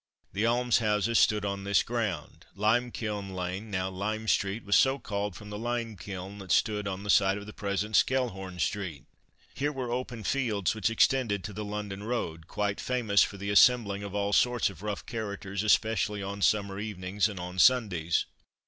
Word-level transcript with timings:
The 0.33 0.47
almshouses 0.47 1.19
stood 1.19 1.45
on 1.45 1.63
this 1.63 1.83
ground. 1.83 2.47
Limekiln 2.55 3.35
lane, 3.35 3.69
now 3.69 3.91
Lime 3.91 4.27
street, 4.27 4.65
was 4.65 4.75
so 4.75 4.97
called 4.97 5.35
from 5.35 5.51
the 5.51 5.59
limekiln 5.59 6.39
that 6.39 6.51
stood 6.51 6.87
on 6.87 7.03
the 7.03 7.11
site 7.11 7.37
of 7.37 7.45
the 7.45 7.53
present 7.53 7.95
Skelhorn 7.95 8.57
street. 8.59 9.05
Here 9.53 9.71
were 9.71 9.91
open 9.91 10.23
fields, 10.23 10.73
which 10.73 10.89
extended 10.89 11.43
to 11.43 11.53
the 11.53 11.63
London 11.63 12.01
road, 12.01 12.47
quite 12.47 12.79
famous 12.79 13.21
for 13.21 13.37
the 13.37 13.51
assembling 13.51 14.01
of 14.01 14.15
all 14.15 14.33
sorts 14.33 14.71
of 14.71 14.81
rough 14.81 15.05
characters, 15.05 15.61
especially 15.61 16.23
on 16.23 16.41
summer 16.41 16.79
evenings, 16.79 17.29
and 17.29 17.39
on 17.39 17.59
Sundays. 17.59 18.25